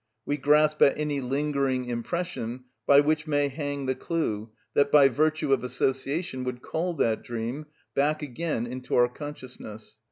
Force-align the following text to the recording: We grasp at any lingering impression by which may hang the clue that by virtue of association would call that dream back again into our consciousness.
We 0.25 0.35
grasp 0.37 0.81
at 0.81 0.97
any 0.97 1.21
lingering 1.21 1.85
impression 1.85 2.63
by 2.87 3.01
which 3.01 3.27
may 3.27 3.49
hang 3.49 3.85
the 3.85 3.93
clue 3.93 4.49
that 4.73 4.91
by 4.91 5.09
virtue 5.09 5.53
of 5.53 5.63
association 5.63 6.43
would 6.43 6.63
call 6.63 6.95
that 6.95 7.21
dream 7.21 7.67
back 7.93 8.23
again 8.23 8.65
into 8.65 8.95
our 8.95 9.07
consciousness. 9.07 9.97